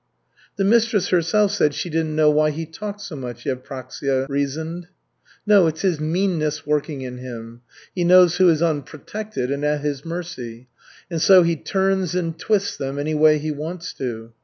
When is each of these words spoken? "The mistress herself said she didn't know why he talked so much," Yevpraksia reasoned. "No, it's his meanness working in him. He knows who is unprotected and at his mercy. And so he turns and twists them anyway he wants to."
"The 0.55 0.63
mistress 0.63 1.09
herself 1.09 1.51
said 1.51 1.75
she 1.75 1.87
didn't 1.87 2.15
know 2.15 2.31
why 2.31 2.49
he 2.49 2.65
talked 2.65 3.01
so 3.01 3.15
much," 3.15 3.43
Yevpraksia 3.45 4.27
reasoned. 4.27 4.87
"No, 5.45 5.67
it's 5.67 5.83
his 5.83 5.99
meanness 5.99 6.65
working 6.65 7.01
in 7.03 7.19
him. 7.19 7.61
He 7.93 8.03
knows 8.03 8.37
who 8.37 8.49
is 8.49 8.63
unprotected 8.63 9.51
and 9.51 9.63
at 9.63 9.81
his 9.81 10.03
mercy. 10.03 10.69
And 11.11 11.21
so 11.21 11.43
he 11.43 11.55
turns 11.55 12.15
and 12.15 12.35
twists 12.39 12.77
them 12.77 12.97
anyway 12.97 13.37
he 13.37 13.51
wants 13.51 13.93
to." 13.99 14.33